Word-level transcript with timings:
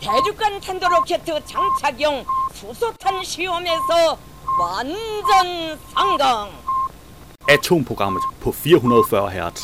대륙간 0.00 0.60
탄도로켓 0.60 1.24
장착용 1.24 2.24
수소탄 2.52 3.22
시험에서 3.24 4.18
완전 4.60 5.78
성공. 5.94 6.50
Atomprogrammet 7.48 8.22
på 8.40 8.52
440 8.52 9.30
Hz. 9.30 9.62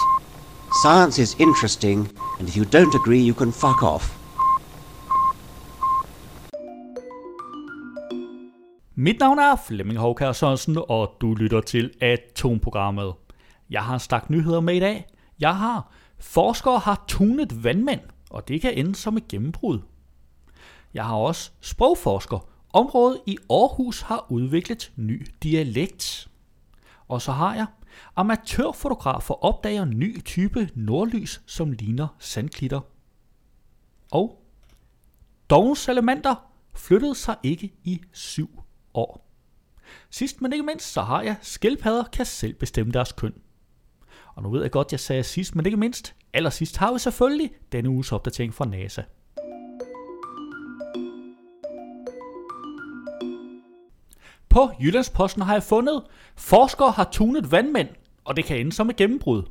Science 0.83 1.23
is 1.23 1.37
interesting, 1.39 2.09
and 2.39 2.49
if 2.49 2.57
you 2.57 2.65
don't 2.65 2.95
agree, 2.95 3.21
you 3.21 3.35
can 3.35 3.53
fuck 3.53 3.83
off. 3.83 4.19
Mit 8.95 9.21
navn 9.21 9.39
er 9.39 9.57
Flemming 9.57 9.99
Håkær 9.99 10.33
Sørensen, 10.33 10.79
og 10.89 11.11
du 11.21 11.35
lytter 11.35 11.61
til 11.61 11.91
Atomprogrammet. 12.01 13.15
Jeg 13.71 13.83
har 13.83 13.95
en 13.95 14.01
stak 14.01 14.31
nyheder 14.31 14.61
med 14.61 14.75
i 14.75 14.81
dag. 14.81 15.07
Jeg 15.41 15.57
har 15.57 15.93
Forskere 16.23 16.79
har 16.79 17.05
tunet 17.09 17.65
vandmænd, 17.65 18.01
og 18.31 18.49
det 18.49 18.61
kan 18.61 18.75
ende 18.75 18.95
som 18.95 19.17
et 19.17 19.29
gennembrud. 19.29 19.81
Jeg 20.98 21.06
har 21.06 21.16
også 21.16 21.52
sprogforsker. 21.62 22.50
Området 22.74 23.22
i 23.26 23.38
Aarhus 23.50 24.02
har 24.02 24.26
udviklet 24.30 24.92
ny 24.96 25.28
dialekt. 25.44 26.28
Og 27.08 27.22
så 27.22 27.32
har 27.32 27.56
jeg 27.56 27.66
amatørfotografer 28.16 29.46
opdager 29.46 29.86
ny 29.86 30.24
type 30.24 30.70
nordlys, 30.76 31.42
som 31.46 31.72
ligner 31.72 32.08
sandklitter. 32.20 32.80
Og 34.12 34.44
Dogens 35.50 35.90
elementer 35.90 36.36
flyttede 36.76 37.16
sig 37.16 37.36
ikke 37.44 37.74
i 37.84 38.02
syv 38.12 38.62
år. 38.94 39.30
Sidst 40.10 40.42
men 40.42 40.54
ikke 40.54 40.66
mindst, 40.66 40.94
så 40.94 41.02
har 41.02 41.22
jeg 41.22 41.36
skildpadder 41.42 42.04
kan 42.04 42.26
selv 42.26 42.54
bestemme 42.54 42.92
deres 42.92 43.12
køn. 43.12 43.34
Og 44.36 44.44
nu 44.44 44.50
ved 44.50 44.62
jeg 44.62 44.72
godt, 44.72 44.92
jeg 44.92 45.00
sagde 45.00 45.24
sidst, 45.24 45.56
men 45.56 45.66
ikke 45.66 45.78
mindst, 45.78 46.16
allersidst 46.34 46.78
har 46.78 46.94
vi 46.94 47.00
selvfølgelig 47.00 47.52
denne 47.72 47.90
uges 47.90 48.12
opdatering 48.12 48.54
fra 48.54 48.66
NASA. 48.66 49.04
På 54.58 54.72
Jyllandsposten 54.80 55.42
har 55.42 55.54
jeg 55.54 55.64
fundet, 55.64 56.04
forskere 56.36 56.92
har 56.92 57.10
tunet 57.12 57.52
vandmænd, 57.52 57.90
og 58.24 58.36
det 58.36 58.46
kan 58.46 58.60
ende 58.60 58.72
som 58.72 58.90
et 58.90 58.96
gennembrud. 58.96 59.44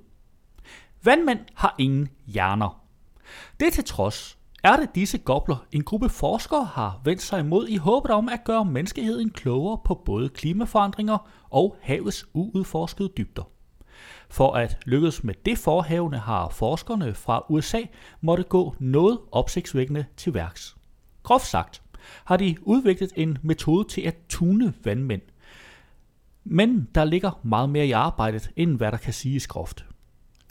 Vandmænd 1.02 1.38
har 1.54 1.74
ingen 1.78 2.08
hjerner. 2.26 2.82
Det 3.60 3.72
til 3.72 3.84
trods 3.84 4.38
er 4.64 4.76
det 4.76 4.94
disse 4.94 5.18
gobler, 5.18 5.66
en 5.72 5.84
gruppe 5.84 6.08
forskere 6.08 6.64
har 6.64 7.00
vendt 7.04 7.22
sig 7.22 7.40
imod 7.40 7.68
i 7.68 7.76
håbet 7.76 8.10
om 8.10 8.28
at 8.28 8.44
gøre 8.44 8.64
menneskeheden 8.64 9.30
klogere 9.30 9.78
på 9.84 10.02
både 10.04 10.28
klimaforandringer 10.28 11.28
og 11.50 11.76
havets 11.80 12.26
uudforskede 12.34 13.08
dybder. 13.16 13.50
For 14.28 14.52
at 14.52 14.78
lykkes 14.84 15.24
med 15.24 15.34
det 15.44 15.58
forhavne 15.58 16.18
har 16.18 16.48
forskerne 16.48 17.14
fra 17.14 17.44
USA 17.48 17.80
måtte 18.20 18.42
gå 18.42 18.74
noget 18.78 19.18
opsigtsvækkende 19.32 20.04
til 20.16 20.34
værks. 20.34 20.76
Groft 21.22 21.46
sagt 21.46 21.82
har 22.24 22.36
de 22.36 22.56
udviklet 22.62 23.12
en 23.16 23.38
metode 23.42 23.88
til 23.88 24.00
at 24.00 24.16
tune 24.28 24.74
vandmænd. 24.84 25.22
Men 26.44 26.88
der 26.94 27.04
ligger 27.04 27.40
meget 27.42 27.70
mere 27.70 27.86
i 27.86 27.92
arbejdet, 27.92 28.50
end 28.56 28.76
hvad 28.76 28.92
der 28.92 28.98
kan 28.98 29.12
siges 29.12 29.46
groft. 29.46 29.84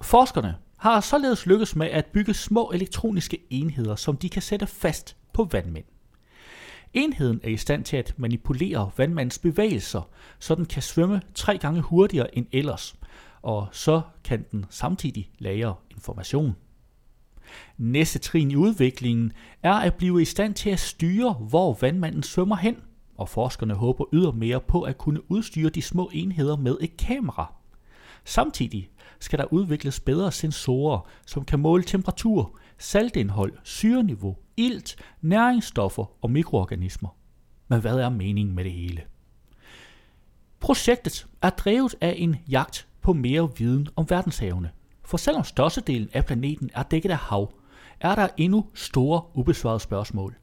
Forskerne 0.02 0.56
har 0.78 1.00
således 1.00 1.46
lykkes 1.46 1.76
med 1.76 1.88
at 1.88 2.06
bygge 2.06 2.34
små 2.34 2.72
elektroniske 2.74 3.38
enheder, 3.50 3.96
som 3.96 4.18
de 4.18 4.30
kan 4.30 4.42
sætte 4.42 4.68
fast 4.68 5.16
på 5.34 5.48
vandmænd. 5.52 5.86
Enheden 6.94 7.40
er 7.44 7.50
i 7.50 7.58
stand 7.58 7.84
til 7.84 7.98
at 7.98 8.14
manipulere 8.18 8.92
vandmandens 8.98 9.40
bevægelser, 9.40 10.10
så 10.40 10.56
den 10.56 10.66
kan 10.66 10.82
svømme 10.82 11.22
tre 11.36 11.58
gange 11.58 11.82
hurtigere 11.82 12.38
end 12.38 12.46
ellers, 12.52 12.96
og 13.42 13.68
så 13.72 14.02
kan 14.24 14.46
den 14.52 14.66
samtidig 14.70 15.30
lagre 15.40 15.76
information. 15.92 16.56
Næste 17.78 18.20
trin 18.20 18.52
i 18.52 18.56
udviklingen 18.56 19.34
er 19.64 19.74
at 19.74 19.94
blive 19.94 20.22
i 20.22 20.26
stand 20.26 20.54
til 20.54 20.70
at 20.70 20.80
styre, 20.80 21.34
hvor 21.34 21.78
vandmanden 21.82 22.24
svømmer 22.24 22.56
hen, 22.56 22.78
og 23.18 23.30
forskerne 23.30 23.74
håber 23.74 24.06
ydermere 24.14 24.62
på 24.62 24.82
at 24.82 24.98
kunne 24.98 25.32
udstyre 25.32 25.70
de 25.70 25.82
små 25.82 26.10
enheder 26.14 26.58
med 26.58 26.78
et 26.82 26.98
kamera. 26.98 27.54
Samtidig 28.24 28.90
skal 29.20 29.40
der 29.40 29.54
udvikles 29.54 30.00
bedre 30.00 30.32
sensorer, 30.32 31.10
som 31.26 31.46
kan 31.46 31.60
måle 31.60 31.84
temperatur, 31.84 32.58
saltindhold, 32.78 33.54
syreniveau, 33.64 34.38
ilt, 34.58 34.96
næringsstoffer 35.22 36.06
og 36.22 36.32
mikroorganismer. 36.32 37.10
Men 37.68 37.82
hvad 37.82 37.96
er 37.96 38.10
meningen 38.10 38.56
med 38.56 38.64
det 38.64 38.72
hele? 38.72 39.02
Projektet 40.60 41.28
er 41.42 41.50
drevet 41.50 41.96
af 42.02 42.16
en 42.18 42.36
jagt 42.50 42.88
på 43.02 43.14
mere 43.14 43.50
viden 43.58 43.88
om 43.96 44.06
verdenshavene. 44.10 44.72
For 45.06 45.18
selvom 45.18 45.44
størstedelen 45.44 46.10
af 46.14 46.26
planeten 46.26 46.70
er 46.74 46.84
dækket 46.84 47.10
af 47.10 47.18
hav, 47.18 47.54
er 48.00 48.16
der 48.16 48.28
endnu 48.38 48.66
store 48.74 49.22
ubesvarede 49.34 49.80
spørgsmål. 49.80 50.36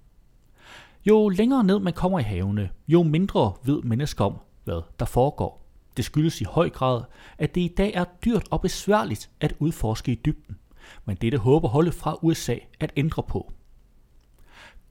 Jo 1.06 1.28
længere 1.28 1.64
ned 1.64 1.78
man 1.78 1.92
kommer 1.92 2.18
i 2.18 2.22
havene, 2.22 2.70
jo 2.88 3.02
mindre 3.02 3.52
ved 3.64 3.82
mennesker 3.82 4.24
om, 4.24 4.38
hvad 4.64 4.82
der 4.98 5.04
foregår. 5.04 5.62
Det 5.96 6.04
skyldes 6.04 6.40
i 6.40 6.44
høj 6.44 6.70
grad, 6.70 7.02
at 7.38 7.54
det 7.54 7.60
i 7.60 7.74
dag 7.76 7.92
er 7.94 8.04
dyrt 8.24 8.48
og 8.50 8.60
besværligt 8.60 9.30
at 9.40 9.54
udforske 9.58 10.12
i 10.12 10.20
dybden, 10.24 10.56
men 11.04 11.16
dette 11.16 11.38
håber 11.38 11.68
holdet 11.68 11.94
fra 11.94 12.16
USA 12.22 12.56
at 12.80 12.92
ændre 12.96 13.22
på. 13.22 13.52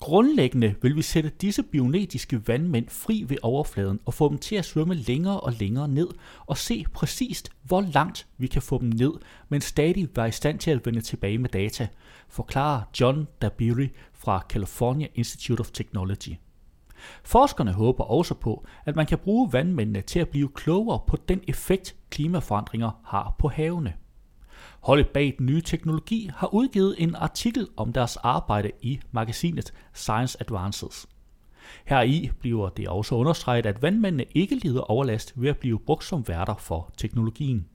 Grundlæggende 0.01 0.75
vil 0.81 0.95
vi 0.95 1.01
sætte 1.01 1.31
disse 1.41 1.63
bionetiske 1.63 2.47
vandmænd 2.47 2.89
fri 2.89 3.25
ved 3.27 3.37
overfladen 3.41 3.99
og 4.05 4.13
få 4.13 4.29
dem 4.29 4.37
til 4.37 4.55
at 4.55 4.65
svømme 4.65 4.93
længere 4.93 5.39
og 5.39 5.53
længere 5.53 5.87
ned 5.87 6.07
og 6.45 6.57
se 6.57 6.85
præcist, 6.93 7.49
hvor 7.63 7.81
langt 7.81 8.27
vi 8.37 8.47
kan 8.47 8.61
få 8.61 8.79
dem 8.79 8.89
ned, 8.89 9.11
men 9.49 9.61
stadig 9.61 10.09
være 10.15 10.27
i 10.27 10.31
stand 10.31 10.59
til 10.59 10.71
at 10.71 10.85
vende 10.85 11.01
tilbage 11.01 11.37
med 11.37 11.49
data, 11.49 11.87
forklarer 12.29 12.81
John 12.99 13.27
Dabiri 13.41 13.89
fra 14.13 14.43
California 14.49 15.07
Institute 15.15 15.59
of 15.59 15.71
Technology. 15.71 16.35
Forskerne 17.23 17.71
håber 17.71 18.03
også 18.03 18.33
på, 18.33 18.65
at 18.85 18.95
man 18.95 19.05
kan 19.05 19.17
bruge 19.17 19.53
vandmændene 19.53 20.01
til 20.01 20.19
at 20.19 20.29
blive 20.29 20.49
klogere 20.49 20.99
på 21.07 21.17
den 21.27 21.41
effekt, 21.47 21.95
klimaforandringer 22.09 22.91
har 23.05 23.35
på 23.39 23.47
havene. 23.47 23.93
Holdet 24.81 25.07
bag 25.07 25.35
den 25.37 25.45
nye 25.45 25.61
teknologi 25.61 26.29
har 26.35 26.53
udgivet 26.53 26.95
en 26.97 27.15
artikel 27.15 27.67
om 27.77 27.93
deres 27.93 28.17
arbejde 28.17 28.71
i 28.81 28.99
magasinet 29.11 29.73
Science 29.93 30.37
Advances. 30.39 31.07
Heri 31.85 32.31
bliver 32.39 32.69
det 32.69 32.87
også 32.87 33.15
understreget, 33.15 33.65
at 33.65 33.81
vandmændene 33.81 34.25
ikke 34.35 34.55
lider 34.55 34.81
overlast 34.81 35.33
ved 35.35 35.49
at 35.49 35.57
blive 35.57 35.79
brugt 35.79 36.03
som 36.03 36.27
værter 36.27 36.55
for 36.55 36.91
teknologien. 36.97 37.67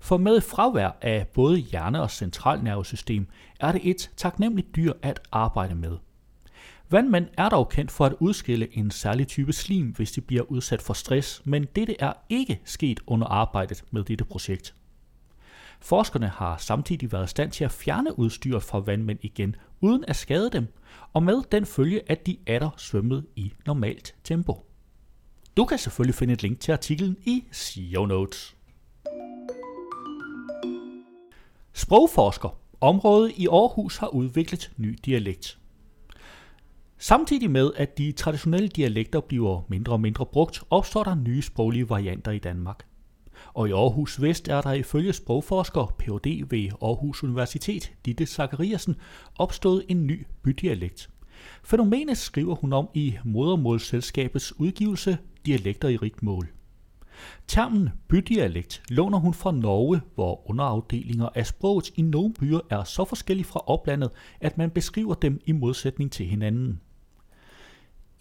For 0.00 0.16
med 0.16 0.40
fravær 0.40 0.96
af 1.00 1.26
både 1.26 1.58
hjerne- 1.58 2.02
og 2.02 2.10
centralnervesystem 2.10 3.26
er 3.60 3.72
det 3.72 3.80
et 3.84 4.10
taknemmeligt 4.16 4.76
dyr 4.76 4.92
at 5.02 5.20
arbejde 5.32 5.74
med. 5.74 5.98
Vandmænd 6.90 7.26
er 7.38 7.48
dog 7.48 7.68
kendt 7.68 7.90
for 7.90 8.06
at 8.06 8.14
udskille 8.20 8.76
en 8.76 8.90
særlig 8.90 9.28
type 9.28 9.52
slim, 9.52 9.86
hvis 9.86 10.12
de 10.12 10.20
bliver 10.20 10.42
udsat 10.42 10.82
for 10.82 10.94
stress, 10.94 11.42
men 11.44 11.66
dette 11.76 11.96
er 12.00 12.12
ikke 12.28 12.60
sket 12.64 13.00
under 13.06 13.26
arbejdet 13.26 13.84
med 13.90 14.04
dette 14.04 14.24
projekt. 14.24 14.74
Forskerne 15.80 16.28
har 16.28 16.56
samtidig 16.56 17.12
været 17.12 17.24
i 17.24 17.30
stand 17.30 17.50
til 17.50 17.64
at 17.64 17.72
fjerne 17.72 18.18
udstyret 18.18 18.62
fra 18.62 18.78
vandmænd 18.78 19.18
igen, 19.22 19.56
uden 19.80 20.04
at 20.08 20.16
skade 20.16 20.50
dem, 20.50 20.66
og 21.12 21.22
med 21.22 21.42
den 21.52 21.66
følge, 21.66 22.10
at 22.10 22.26
de 22.26 22.36
atter 22.46 22.70
svømmede 22.76 23.26
i 23.36 23.52
normalt 23.66 24.14
tempo. 24.24 24.66
Du 25.56 25.64
kan 25.64 25.78
selvfølgelig 25.78 26.14
finde 26.14 26.32
et 26.32 26.42
link 26.42 26.60
til 26.60 26.72
artiklen 26.72 27.16
i 27.24 27.44
show 27.52 28.06
notes. 28.06 28.56
Sprogforsker. 31.72 32.58
Området 32.80 33.32
i 33.36 33.46
Aarhus 33.46 33.96
har 33.96 34.08
udviklet 34.08 34.72
ny 34.76 34.98
dialekt. 35.04 35.58
Samtidig 36.98 37.50
med, 37.50 37.70
at 37.76 37.98
de 37.98 38.12
traditionelle 38.12 38.68
dialekter 38.68 39.20
bliver 39.20 39.62
mindre 39.68 39.92
og 39.92 40.00
mindre 40.00 40.26
brugt, 40.26 40.62
opstår 40.70 41.04
der 41.04 41.14
nye 41.14 41.42
sproglige 41.42 41.88
varianter 41.88 42.32
i 42.32 42.38
Danmark. 42.38 42.89
Og 43.54 43.68
i 43.68 43.72
Aarhus 43.72 44.22
Vest 44.22 44.48
er 44.48 44.60
der 44.60 44.72
ifølge 44.72 45.12
sprogforsker 45.12 45.94
Ph.D. 45.98 46.44
ved 46.50 46.68
Aarhus 46.82 47.24
Universitet, 47.24 47.92
Ditte 48.04 48.26
Zachariasen, 48.26 48.96
opstået 49.38 49.84
en 49.88 50.06
ny 50.06 50.26
bydialekt. 50.42 51.10
Fænomenet 51.64 52.18
skriver 52.18 52.54
hun 52.54 52.72
om 52.72 52.88
i 52.94 53.16
Modermålsselskabets 53.24 54.60
udgivelse 54.60 55.18
Dialekter 55.46 55.88
i 55.88 55.96
rigt 55.96 56.22
mål. 56.22 56.48
Termen 57.46 57.88
bydialekt 58.08 58.82
låner 58.88 59.18
hun 59.18 59.34
fra 59.34 59.52
Norge, 59.52 60.00
hvor 60.14 60.50
underafdelinger 60.50 61.28
af 61.34 61.46
sproget 61.46 61.90
i 61.96 62.02
nogle 62.02 62.34
byer 62.40 62.60
er 62.70 62.84
så 62.84 63.04
forskellige 63.04 63.46
fra 63.46 63.60
oplandet, 63.66 64.10
at 64.40 64.58
man 64.58 64.70
beskriver 64.70 65.14
dem 65.14 65.40
i 65.46 65.52
modsætning 65.52 66.12
til 66.12 66.26
hinanden. 66.26 66.80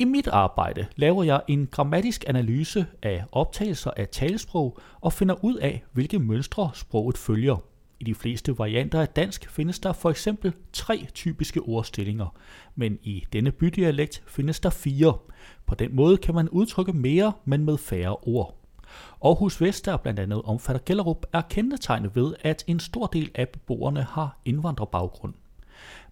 I 0.02 0.06
mit 0.06 0.28
arbejde 0.28 0.88
laver 0.96 1.24
jeg 1.24 1.42
en 1.48 1.68
grammatisk 1.68 2.24
analyse 2.28 2.86
af 3.02 3.24
optagelser 3.32 3.92
af 3.98 4.08
talesprog 4.08 4.80
og 5.02 5.14
finder 5.14 5.44
ud 5.44 5.56
af, 5.56 5.84
hvilke 5.92 6.20
mønstre 6.20 6.70
sproget 6.74 7.18
følger. 7.18 7.58
I 8.00 8.04
de 8.04 8.16
fleste 8.16 8.58
varianter 8.58 9.02
af 9.02 9.08
dansk 9.08 9.50
findes 9.50 9.80
der 9.80 9.94
for 9.94 10.10
eksempel 10.10 10.54
tre 10.74 11.08
typiske 11.14 11.62
ordstillinger, 11.62 12.36
men 12.76 13.00
i 13.04 13.26
denne 13.34 13.52
bydialekt 13.52 14.24
findes 14.28 14.60
der 14.60 14.70
fire. 14.70 15.18
På 15.66 15.76
den 15.76 15.96
måde 15.96 16.18
kan 16.18 16.36
man 16.36 16.50
udtrykke 16.50 16.94
mere, 16.94 17.34
men 17.46 17.66
med 17.66 17.78
færre 17.78 18.16
ord. 18.16 18.56
Aarhus 19.24 19.62
Vest, 19.62 19.86
der 19.86 19.98
blandt 19.98 20.20
andet 20.20 20.42
omfatter 20.42 20.82
Gellerup, 20.86 21.26
er 21.34 21.42
kendetegnet 21.42 22.16
ved, 22.16 22.34
at 22.42 22.64
en 22.68 22.80
stor 22.80 23.06
del 23.06 23.32
af 23.36 23.50
beboerne 23.50 24.04
har 24.04 24.38
indvandrerbaggrund. 24.46 25.34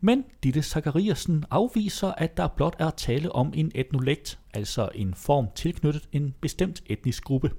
Men 0.02 0.24
Ditte 0.44 0.62
Zachariasen 0.62 1.46
afviser, 1.50 2.12
at 2.12 2.38
der 2.38 2.48
blot 2.48 2.76
er 2.80 2.90
tale 2.90 3.32
om 3.32 3.54
en 3.56 3.72
etnolekt, 3.76 4.40
altså 4.54 4.90
en 4.96 5.14
form 5.14 5.48
tilknyttet 5.56 6.10
en 6.12 6.34
bestemt 6.42 6.84
etnisk 6.86 7.24
gruppe. 7.24 7.52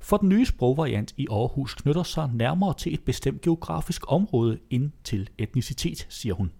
For 0.00 0.16
den 0.16 0.28
nye 0.28 0.46
sprogvariant 0.46 1.14
i 1.16 1.26
Aarhus 1.30 1.74
knytter 1.74 2.02
sig 2.02 2.30
nærmere 2.34 2.74
til 2.74 2.94
et 2.94 3.00
bestemt 3.00 3.40
geografisk 3.40 4.12
område 4.12 4.58
end 4.70 4.90
til 5.04 5.28
etnicitet, 5.38 6.06
siger 6.08 6.34
hun. 6.34 6.50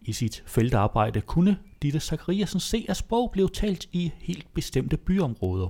I 0.00 0.12
sit 0.12 0.42
feltarbejde 0.46 1.20
kunne 1.20 1.58
Ditte 1.82 2.00
Zachariasen 2.00 2.60
se, 2.60 2.86
at 2.88 2.96
sprog 2.96 3.30
blev 3.32 3.48
talt 3.50 3.88
i 3.92 4.12
helt 4.18 4.54
bestemte 4.54 4.96
byområder. 4.96 5.68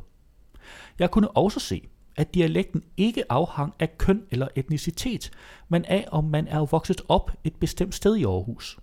Jeg 0.99 1.11
kunne 1.11 1.31
også 1.31 1.61
se, 1.61 1.89
at 2.19 2.35
dialekten 2.35 2.83
ikke 2.97 3.33
afhang 3.33 3.75
af 3.79 3.99
køn 3.99 4.23
eller 4.31 4.49
etnicitet, 4.55 5.31
men 5.69 5.85
af 5.85 6.09
om 6.13 6.25
man 6.25 6.49
er 6.49 6.65
vokset 6.65 7.01
op 7.09 7.31
et 7.45 7.57
bestemt 7.57 7.95
sted 7.95 8.17
i 8.17 8.25
Aarhus. 8.25 8.79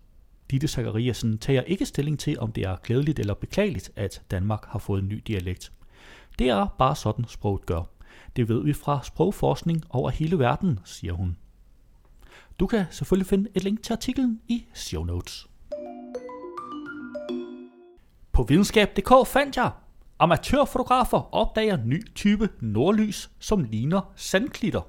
Ditte 0.51 0.67
Zachariasen 0.67 1.37
tager 1.37 1.61
ikke 1.61 1.85
stilling 1.85 2.19
til, 2.19 2.39
om 2.39 2.51
det 2.51 2.63
er 2.63 2.75
glædeligt 2.83 3.19
eller 3.19 3.33
beklageligt, 3.33 3.91
at 3.95 4.21
Danmark 4.31 4.65
har 4.65 4.79
fået 4.79 5.01
en 5.01 5.07
ny 5.07 5.23
dialekt. 5.27 5.71
Det 6.39 6.49
er 6.49 6.75
bare 6.77 6.95
sådan, 6.95 7.25
sproget 7.27 7.65
gør. 7.65 7.89
Det 8.35 8.49
ved 8.49 8.63
vi 8.63 8.73
fra 8.73 8.99
sprogforskning 9.03 9.83
over 9.89 10.09
hele 10.09 10.39
verden, 10.39 10.79
siger 10.83 11.13
hun. 11.13 11.37
Du 12.59 12.67
kan 12.67 12.85
selvfølgelig 12.91 13.27
finde 13.27 13.49
et 13.55 13.63
link 13.63 13.83
til 13.83 13.93
artiklen 13.93 14.41
i 14.47 14.65
show 14.73 15.03
notes. 15.03 15.47
På 18.31 18.43
videnskab.dk 18.43 19.27
fandt 19.27 19.57
jeg, 19.57 19.71
amatørfotografer 20.19 21.35
opdager 21.35 21.77
ny 21.85 22.13
type 22.15 22.49
nordlys, 22.59 23.29
som 23.39 23.63
ligner 23.63 24.11
sandklitter. 24.15 24.81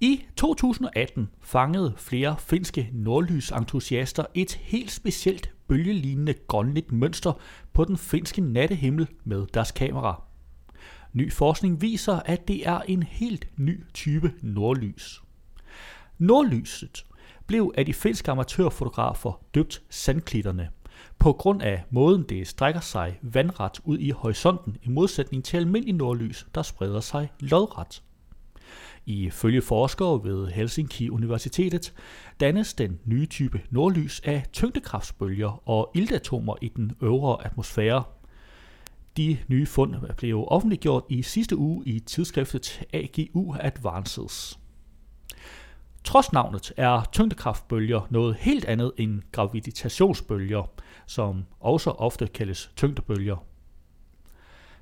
I 0.00 0.24
2018 0.36 1.30
fangede 1.40 1.94
flere 1.96 2.36
finske 2.38 2.90
nordlysentusiaster 2.92 4.24
et 4.34 4.52
helt 4.52 4.92
specielt 4.92 5.52
bølgelignende 5.68 6.34
grønligt 6.48 6.92
mønster 6.92 7.32
på 7.72 7.84
den 7.84 7.96
finske 7.98 8.40
nattehimmel 8.40 9.08
med 9.24 9.46
deres 9.54 9.72
kamera. 9.72 10.22
Ny 11.12 11.32
forskning 11.32 11.82
viser, 11.82 12.20
at 12.24 12.48
det 12.48 12.68
er 12.68 12.80
en 12.80 13.02
helt 13.02 13.48
ny 13.56 13.84
type 13.94 14.32
nordlys. 14.42 15.22
Nordlyset 16.18 17.06
blev 17.46 17.72
af 17.76 17.86
de 17.86 17.94
finske 17.94 18.30
amatørfotografer 18.30 19.40
døbt 19.54 19.82
sandklitterne, 19.90 20.70
på 21.20 21.32
grund 21.32 21.62
af 21.62 21.84
måden 21.90 22.22
det 22.22 22.48
strækker 22.48 22.80
sig 22.80 23.18
vandret 23.22 23.80
ud 23.84 23.98
i 23.98 24.10
horisonten 24.10 24.76
i 24.82 24.88
modsætning 24.88 25.44
til 25.44 25.56
almindelig 25.56 25.94
nordlys, 25.94 26.46
der 26.54 26.62
spreder 26.62 27.00
sig 27.00 27.32
lodret. 27.40 28.02
Ifølge 29.06 29.62
forskere 29.62 30.24
ved 30.24 30.46
Helsinki 30.46 31.10
Universitetet 31.10 31.92
dannes 32.40 32.74
den 32.74 33.00
nye 33.04 33.26
type 33.26 33.60
nordlys 33.70 34.20
af 34.24 34.44
tyngdekraftsbølger 34.52 35.68
og 35.68 35.90
iltatomer 35.94 36.54
i 36.62 36.68
den 36.68 36.92
øvre 37.02 37.46
atmosfære. 37.46 38.02
De 39.16 39.38
nye 39.48 39.66
fund 39.66 39.94
blev 40.16 40.44
offentliggjort 40.48 41.04
i 41.08 41.22
sidste 41.22 41.56
uge 41.56 41.86
i 41.86 42.00
tidsskriftet 42.00 42.82
AGU 42.92 43.54
Advances. 43.60 44.58
Trods 46.04 46.32
navnet 46.32 46.72
er 46.76 47.02
tyngdekraftbølger 47.12 48.00
noget 48.10 48.36
helt 48.36 48.64
andet 48.64 48.92
end 48.96 49.22
gravitationsbølger, 49.32 50.70
som 51.06 51.44
også 51.60 51.90
ofte 51.90 52.26
kaldes 52.26 52.70
tyngdebølger. 52.76 53.36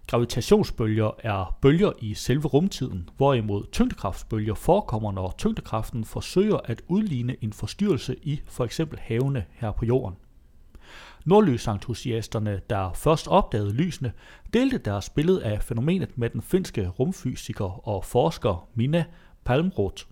Gravitationsbølger 0.06 1.10
er 1.18 1.58
bølger 1.60 1.92
i 2.00 2.14
selve 2.14 2.48
rumtiden, 2.48 3.08
hvorimod 3.16 3.64
tyngdekraftsbølger 3.72 4.54
forekommer, 4.54 5.12
når 5.12 5.34
tyngdekraften 5.38 6.04
forsøger 6.04 6.56
at 6.64 6.82
udligne 6.88 7.36
en 7.40 7.52
forstyrrelse 7.52 8.16
i 8.22 8.40
for 8.46 8.64
eksempel 8.64 8.98
havene 8.98 9.44
her 9.52 9.72
på 9.72 9.84
jorden. 9.84 10.16
Nordlysentusiasterne, 11.24 12.60
der 12.70 12.92
først 12.92 13.28
opdagede 13.28 13.72
lysene, 13.72 14.12
delte 14.52 14.78
deres 14.78 15.10
billede 15.10 15.44
af 15.44 15.62
fænomenet 15.62 16.18
med 16.18 16.30
den 16.30 16.42
finske 16.42 16.88
rumfysiker 16.88 17.88
og 17.88 18.04
forsker 18.04 18.68
Minna 18.74 19.04
Palmroth. 19.44 20.04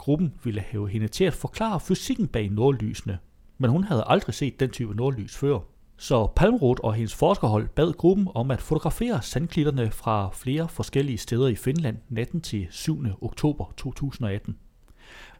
Gruppen 0.00 0.34
ville 0.44 0.60
have 0.60 0.88
hende 0.88 1.08
til 1.08 1.24
at 1.24 1.34
forklare 1.34 1.80
fysikken 1.80 2.28
bag 2.28 2.48
nordlysene, 2.48 3.18
men 3.58 3.70
hun 3.70 3.84
havde 3.84 4.04
aldrig 4.06 4.34
set 4.34 4.60
den 4.60 4.70
type 4.70 4.94
nordlys 4.94 5.36
før. 5.36 5.58
Så 5.96 6.26
Palmroth 6.36 6.80
og 6.84 6.94
hendes 6.94 7.14
forskerhold 7.14 7.68
bad 7.68 7.92
gruppen 7.92 8.28
om 8.34 8.50
at 8.50 8.60
fotografere 8.60 9.22
sandklitterne 9.22 9.90
fra 9.90 10.30
flere 10.32 10.68
forskellige 10.68 11.18
steder 11.18 11.48
i 11.48 11.54
Finland 11.54 11.96
natten 12.08 12.40
til 12.40 12.66
7. 12.70 13.04
oktober 13.20 13.64
2018. 13.76 14.56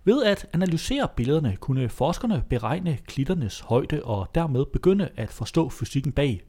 Ved 0.04 0.22
at 0.22 0.46
analysere 0.52 1.08
billederne 1.16 1.56
kunne 1.56 1.88
forskerne 1.88 2.44
beregne 2.48 2.98
klitternes 3.06 3.60
højde 3.60 4.04
og 4.04 4.28
dermed 4.34 4.64
begynde 4.72 5.08
at 5.16 5.30
forstå 5.30 5.68
fysikken 5.68 6.12
bag. 6.12 6.40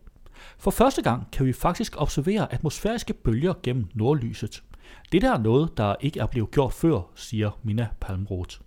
For 0.58 0.72
første 0.72 1.02
gang 1.02 1.32
kan 1.32 1.46
vi 1.46 1.54
faktisk 1.54 2.02
observere 2.02 2.54
atmosfæriske 2.54 3.14
bølger 3.14 3.54
gennem 3.64 3.88
nordlyset. 3.94 4.64
Det 5.12 5.22
der 5.22 5.34
er 5.34 5.40
noget, 5.40 5.78
der 5.78 5.96
ikke 6.00 6.20
er 6.20 6.26
blevet 6.26 6.52
gjort 6.52 6.74
før, 6.74 7.02
siger 7.16 7.60
Mina 7.64 7.88
Palmroth. 8.00 8.58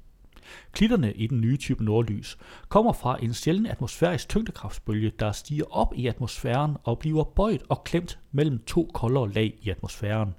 Klitterne 0.73 1.13
i 1.13 1.27
den 1.27 1.41
nye 1.41 1.57
type 1.57 1.85
nordlys 1.85 2.39
kommer 2.69 2.93
fra 2.93 3.19
en 3.23 3.35
sjælden 3.35 3.67
atmosfærisk 3.67 4.29
tyngdekraftsbølge, 4.29 5.13
der 5.19 5.33
stiger 5.33 5.65
op 5.71 5.95
i 5.97 6.07
atmosfæren 6.07 6.77
og 6.85 6.99
bliver 6.99 7.25
bøjet 7.25 7.63
og 7.69 7.85
klemt 7.85 8.19
mellem 8.33 8.59
to 8.59 8.91
koldere 8.95 9.33
lag 9.33 9.55
i 9.63 9.71
atmosfæren. 9.71 10.35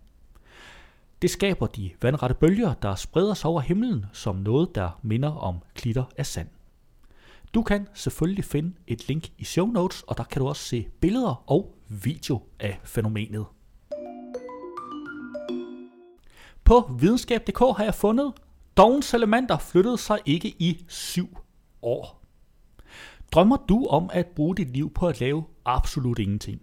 Det 1.22 1.30
skaber 1.30 1.68
de 1.68 1.92
vandrette 2.02 2.36
bølger, 2.36 2.74
der 2.74 2.96
spreder 2.96 3.34
sig 3.34 3.50
over 3.50 3.62
himlen 3.62 4.06
som 4.14 4.36
noget, 4.36 4.76
der 4.76 5.00
minder 5.02 5.32
om 5.32 5.58
klitter 5.76 6.04
af 6.18 6.26
sand. 6.26 6.48
Du 7.54 7.64
kan 7.64 7.88
selvfølgelig 7.94 8.46
finde 8.46 8.74
et 8.88 9.08
link 9.08 9.30
i 9.38 9.44
show 9.44 9.66
notes, 9.66 10.02
og 10.02 10.18
der 10.18 10.24
kan 10.24 10.42
du 10.42 10.48
også 10.48 10.64
se 10.64 10.88
billeder 11.02 11.44
og 11.48 11.76
video 11.90 12.42
af 12.60 12.80
fænomenet. 12.84 13.46
På 16.66 16.92
videnskab.dk 17.00 17.60
har 17.60 17.84
jeg 17.84 17.96
fundet, 17.96 18.34
Dogen 18.78 19.02
salamander 19.02 19.58
flyttede 19.58 19.98
sig 19.98 20.20
ikke 20.26 20.48
i 20.48 20.86
syv 20.88 21.38
år. 21.82 22.22
Drømmer 23.32 23.58
du 23.58 23.86
om 23.86 24.10
at 24.14 24.28
bruge 24.28 24.56
dit 24.56 24.74
liv 24.74 24.94
på 24.94 25.08
at 25.08 25.20
lave 25.20 25.44
absolut 25.66 26.20
ingenting? 26.20 26.62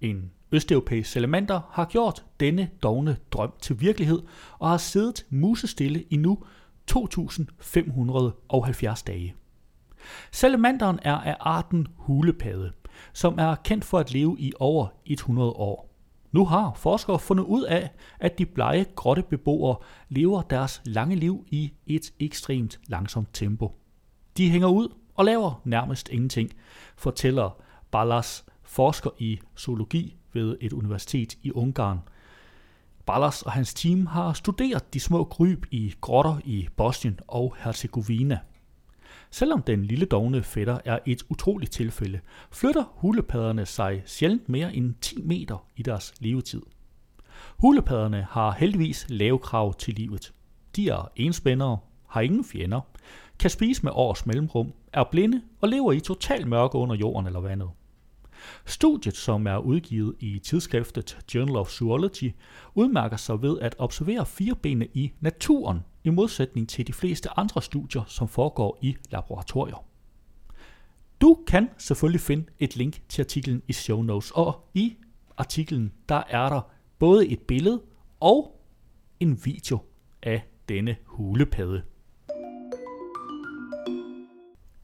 En 0.00 0.32
østeuropæisk 0.52 1.10
salamander 1.10 1.60
har 1.70 1.84
gjort 1.84 2.24
denne 2.40 2.70
dogne 2.82 3.16
drøm 3.30 3.52
til 3.60 3.80
virkelighed 3.80 4.22
og 4.58 4.70
har 4.70 4.76
siddet 4.76 5.26
musestille 5.30 6.02
i 6.02 6.16
nu 6.16 6.38
2570 6.86 9.02
dage. 9.02 9.34
Salamanderen 10.32 10.98
er 11.02 11.16
af 11.16 11.36
arten 11.40 11.86
hulepade, 11.96 12.72
som 13.12 13.38
er 13.38 13.54
kendt 13.54 13.84
for 13.84 13.98
at 13.98 14.12
leve 14.12 14.36
i 14.38 14.52
over 14.60 14.86
100 15.04 15.50
år. 15.50 15.93
Nu 16.34 16.44
har 16.44 16.72
forskere 16.76 17.18
fundet 17.18 17.44
ud 17.44 17.62
af, 17.62 17.90
at 18.20 18.38
de 18.38 18.46
blege 18.46 18.86
grottebeboere 18.96 19.76
lever 20.08 20.42
deres 20.42 20.82
lange 20.84 21.16
liv 21.16 21.46
i 21.50 21.72
et 21.86 22.12
ekstremt 22.20 22.80
langsomt 22.86 23.28
tempo. 23.32 23.74
De 24.36 24.50
hænger 24.50 24.68
ud 24.68 24.88
og 25.14 25.24
laver 25.24 25.60
nærmest 25.64 26.08
ingenting, 26.08 26.50
fortæller 26.96 27.56
Ballas, 27.90 28.44
forsker 28.62 29.10
i 29.18 29.40
zoologi 29.58 30.16
ved 30.32 30.56
et 30.60 30.72
universitet 30.72 31.34
i 31.42 31.52
Ungarn. 31.52 31.98
Ballas 33.06 33.42
og 33.42 33.52
hans 33.52 33.74
team 33.74 34.06
har 34.06 34.32
studeret 34.32 34.94
de 34.94 35.00
små 35.00 35.24
kryb 35.24 35.66
i 35.70 35.94
grotter 36.00 36.38
i 36.44 36.68
Bosnien 36.76 37.20
og 37.28 37.56
Herzegovina– 37.58 38.38
Selvom 39.34 39.62
den 39.62 39.84
lille 39.84 40.06
dogne 40.06 40.42
fætter 40.42 40.78
er 40.84 40.98
et 41.06 41.22
utroligt 41.28 41.72
tilfælde, 41.72 42.20
flytter 42.50 42.84
hulepadderne 42.94 43.66
sig 43.66 44.02
sjældent 44.06 44.48
mere 44.48 44.74
end 44.76 44.94
10 45.00 45.22
meter 45.22 45.66
i 45.76 45.82
deres 45.82 46.14
levetid. 46.20 46.62
Hulepadderne 47.58 48.26
har 48.30 48.52
heldigvis 48.52 49.06
lave 49.08 49.38
krav 49.38 49.74
til 49.74 49.94
livet. 49.94 50.32
De 50.76 50.88
er 50.88 51.12
enspændere, 51.16 51.78
har 52.08 52.20
ingen 52.20 52.44
fjender, 52.44 52.80
kan 53.38 53.50
spise 53.50 53.82
med 53.82 53.92
års 53.94 54.26
mellemrum, 54.26 54.72
er 54.92 55.04
blinde 55.04 55.42
og 55.60 55.68
lever 55.68 55.92
i 55.92 56.00
total 56.00 56.46
mørke 56.46 56.78
under 56.78 56.96
jorden 56.96 57.26
eller 57.26 57.40
vandet. 57.40 57.70
Studiet, 58.66 59.16
som 59.16 59.46
er 59.46 59.58
udgivet 59.58 60.14
i 60.20 60.38
tidsskriftet 60.38 61.18
Journal 61.34 61.56
of 61.56 61.70
Zoology, 61.70 62.32
udmærker 62.74 63.16
sig 63.16 63.42
ved 63.42 63.60
at 63.60 63.74
observere 63.78 64.26
firebenene 64.26 64.86
i 64.94 65.12
naturen 65.20 65.80
i 66.04 66.10
modsætning 66.10 66.68
til 66.68 66.86
de 66.86 66.92
fleste 66.92 67.28
andre 67.38 67.62
studier, 67.62 68.02
som 68.06 68.28
foregår 68.28 68.78
i 68.82 68.96
laboratorier. 69.10 69.84
Du 71.20 71.38
kan 71.46 71.68
selvfølgelig 71.78 72.20
finde 72.20 72.44
et 72.58 72.76
link 72.76 73.00
til 73.08 73.22
artiklen 73.22 73.62
i 73.68 73.72
show 73.72 74.02
notes, 74.02 74.30
og 74.30 74.68
i 74.74 74.96
artiklen 75.36 75.92
der 76.08 76.22
er 76.28 76.48
der 76.48 76.60
både 76.98 77.28
et 77.28 77.40
billede 77.40 77.82
og 78.20 78.60
en 79.20 79.40
video 79.44 79.78
af 80.22 80.42
denne 80.68 80.96
hulepadde. 81.04 81.82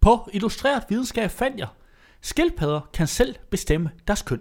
På 0.00 0.30
Illustreret 0.32 0.84
Videnskab 0.88 1.30
fandt 1.30 1.58
jeg, 1.58 1.68
skildpadder 2.20 2.80
kan 2.92 3.06
selv 3.06 3.34
bestemme 3.50 3.90
deres 4.08 4.22
køn. 4.22 4.40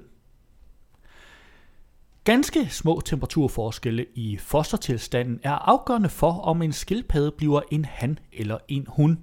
Ganske 2.24 2.70
små 2.70 3.02
temperaturforskelle 3.06 4.06
i 4.16 4.38
fostertilstanden 4.38 5.40
er 5.44 5.52
afgørende 5.52 6.10
for, 6.10 6.32
om 6.32 6.62
en 6.62 6.74
skildpadde 6.74 7.32
bliver 7.32 7.62
en 7.72 7.86
han 7.86 8.20
eller 8.34 8.58
en 8.68 8.86
hun. 8.90 9.20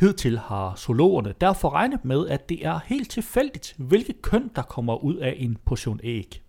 Hidtil 0.00 0.38
har 0.38 0.74
zoologerne 0.76 1.34
derfor 1.40 1.70
regnet 1.70 2.04
med, 2.04 2.28
at 2.28 2.48
det 2.48 2.66
er 2.66 2.80
helt 2.86 3.10
tilfældigt, 3.10 3.74
hvilket 3.78 4.22
køn 4.22 4.50
der 4.56 4.62
kommer 4.62 5.04
ud 5.04 5.16
af 5.16 5.34
en 5.38 5.58
portion 5.64 6.00
æg. 6.02 6.42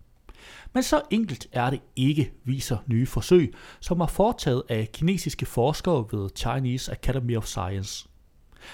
Men 0.72 0.82
så 0.82 1.02
enkelt 1.10 1.46
er 1.52 1.70
det 1.70 1.80
ikke, 1.96 2.32
viser 2.44 2.76
nye 2.86 3.06
forsøg, 3.06 3.54
som 3.80 4.00
er 4.00 4.06
foretaget 4.06 4.62
af 4.68 4.88
kinesiske 4.92 5.46
forskere 5.46 6.06
ved 6.12 6.30
Chinese 6.36 6.92
Academy 6.92 7.36
of 7.36 7.44
Science. 7.44 8.08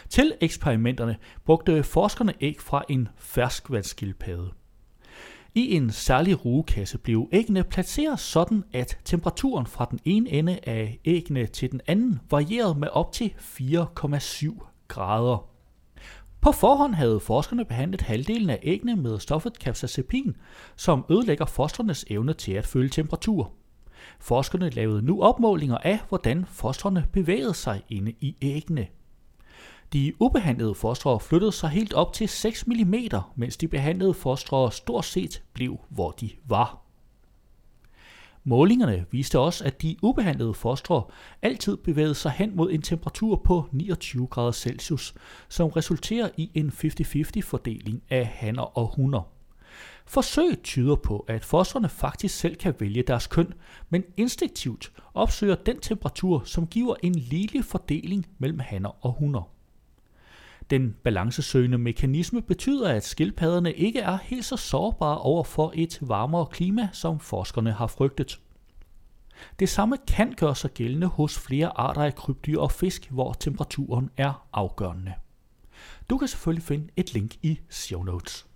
Til 0.09 0.35
eksperimenterne 0.41 1.17
brugte 1.45 1.83
forskerne 1.83 2.35
æg 2.41 2.57
fra 2.61 2.85
en 2.89 3.09
ferskvandsskildpadde. 3.17 4.51
I 5.55 5.77
en 5.77 5.91
særlig 5.91 6.45
rugekasse 6.45 6.99
blev 6.99 7.29
æggene 7.33 7.65
placeret 7.65 8.21
sådan, 8.21 8.65
at 8.73 8.99
temperaturen 9.05 9.67
fra 9.67 9.87
den 9.91 10.01
ene 10.05 10.31
ende 10.31 10.59
af 10.63 11.01
æggene 11.05 11.47
til 11.47 11.73
den 11.73 11.81
anden 11.87 12.21
varierede 12.31 12.75
med 12.79 12.89
op 12.89 13.13
til 13.13 13.35
4,7 13.39 14.67
grader. 14.89 15.51
På 16.41 16.53
forhånd 16.53 16.95
havde 16.95 17.21
forskerne 17.21 17.65
behandlet 17.65 18.01
halvdelen 18.01 18.51
af 18.51 18.59
æggene 18.63 18.97
med 18.97 19.19
stoffet 19.19 19.55
capsaicin, 19.55 20.37
som 20.77 21.05
ødelægger 21.11 21.45
fostrenes 21.45 22.05
evne 22.11 22.33
til 22.33 22.53
at 22.53 22.67
følge 22.67 22.89
temperatur. 22.89 23.53
Forskerne 24.21 24.71
lavede 24.71 25.03
nu 25.03 25.23
opmålinger 25.23 25.79
af, 25.79 26.01
hvordan 26.09 26.47
fostrene 26.47 27.07
bevægede 27.13 27.55
sig 27.55 27.83
inde 27.89 28.15
i 28.21 28.37
æggene. 28.43 28.87
De 29.93 30.13
ubehandlede 30.21 30.75
fostre 30.75 31.21
flyttede 31.21 31.53
sig 31.53 31.71
helt 31.71 31.93
op 31.93 32.13
til 32.13 32.29
6 32.29 32.67
mm, 32.67 32.95
mens 33.37 33.57
de 33.57 33.69
behandlede 33.69 34.15
fostre 34.15 34.73
stort 34.73 35.05
set 35.05 35.43
blev, 35.53 35.81
hvor 35.89 36.11
de 36.11 36.31
var. 36.45 36.83
Målingerne 38.45 39.07
viste 39.11 39.39
også, 39.39 39.65
at 39.65 39.83
de 39.83 39.97
ubehandlede 40.03 40.55
fostre 40.55 41.03
altid 41.43 41.77
bevægede 41.77 42.15
sig 42.15 42.31
hen 42.31 42.57
mod 42.57 42.73
en 42.73 42.83
temperatur 42.83 43.37
på 43.45 43.65
29 43.73 44.27
grader 44.27 44.53
Celsius, 44.53 45.15
som 45.49 45.69
resulterer 45.69 46.29
i 46.37 46.51
en 46.55 46.69
50-50 46.69 47.41
fordeling 47.43 48.03
af 48.11 48.27
hanner 48.27 48.79
og 48.79 48.93
hunder. 48.97 49.23
Forsøg 50.07 50.63
tyder 50.63 50.97
på, 50.97 51.25
at 51.29 51.45
fostrene 51.45 51.89
faktisk 51.89 52.39
selv 52.39 52.57
kan 52.57 52.75
vælge 52.81 53.03
deres 53.03 53.27
køn, 53.27 53.53
men 53.89 54.05
instinktivt 54.17 54.93
opsøger 55.15 55.55
den 55.55 55.81
temperatur, 55.81 56.43
som 56.45 56.67
giver 56.67 56.95
en 57.03 57.15
ligelig 57.15 57.65
fordeling 57.65 58.27
mellem 58.39 58.59
hanner 58.59 59.07
og 59.07 59.13
hunder. 59.13 59.60
Den 60.71 60.97
balancesøgende 61.05 61.79
mekanisme 61.79 62.43
betyder, 62.43 62.89
at 62.89 63.05
skildpadderne 63.05 63.73
ikke 63.73 64.01
er 64.01 64.19
helt 64.23 64.45
så 64.45 64.57
sårbare 64.57 65.19
over 65.19 65.45
for 65.45 65.73
et 65.75 65.99
varmere 66.01 66.47
klima, 66.47 66.89
som 66.93 67.21
forskerne 67.21 67.73
har 67.73 67.87
frygtet. 67.87 68.41
Det 69.59 69.69
samme 69.69 69.97
kan 70.09 70.33
gøre 70.33 70.57
sig 70.57 70.71
gældende 70.71 71.07
hos 71.07 71.39
flere 71.39 71.79
arter 71.79 72.03
af 72.03 72.15
krybdyr 72.15 72.59
og 72.59 72.73
fisk, 72.73 73.11
hvor 73.11 73.33
temperaturen 73.33 74.11
er 74.17 74.47
afgørende. 74.53 75.13
Du 76.11 76.19
kan 76.19 76.29
selvfølgelig 76.29 76.65
finde 76.65 76.89
et 76.97 77.15
link 77.15 77.35
i 77.43 77.61
show 77.71 78.03
notes. 78.03 78.47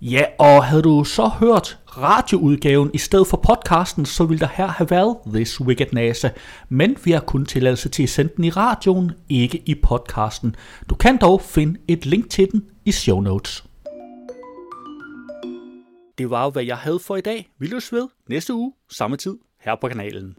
Ja, 0.00 0.24
og 0.38 0.64
havde 0.64 0.82
du 0.82 1.04
så 1.04 1.28
hørt 1.28 1.78
radioudgaven 1.98 2.90
i 2.94 2.98
stedet 2.98 3.26
for 3.26 3.36
podcasten, 3.36 4.06
så 4.06 4.24
ville 4.24 4.40
der 4.40 4.48
her 4.54 4.66
have 4.66 4.90
været 4.90 5.16
This 5.26 5.60
Wicked 5.60 5.86
NASA. 5.92 6.28
Men 6.68 6.96
vi 7.04 7.10
har 7.10 7.20
kun 7.20 7.46
tilladelse 7.46 7.88
til 7.88 8.02
at 8.02 8.08
sende 8.08 8.32
den 8.36 8.44
i 8.44 8.50
radioen, 8.50 9.12
ikke 9.28 9.62
i 9.66 9.74
podcasten. 9.74 10.56
Du 10.90 10.94
kan 10.94 11.16
dog 11.16 11.40
finde 11.40 11.80
et 11.88 12.06
link 12.06 12.30
til 12.30 12.52
den 12.52 12.64
i 12.84 12.92
show 12.92 13.20
notes. 13.20 13.64
Det 16.18 16.30
var 16.30 16.44
jo, 16.44 16.50
hvad 16.50 16.64
jeg 16.64 16.76
havde 16.76 16.98
for 16.98 17.16
i 17.16 17.20
dag. 17.20 17.48
Vi 17.58 17.66
løs 17.66 17.92
ved 17.92 18.08
næste 18.28 18.54
uge, 18.54 18.72
samme 18.90 19.16
tid, 19.16 19.36
her 19.60 19.76
på 19.80 19.88
kanalen. 19.88 20.36